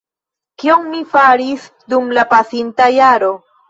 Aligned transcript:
kion 0.63 0.81
mi 0.95 1.03
faris 1.13 1.69
dum 1.95 2.11
la 2.19 2.27
pasinta 2.35 2.93
jaro. 3.01 3.35